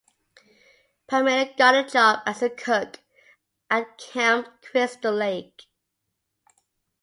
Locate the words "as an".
2.25-2.55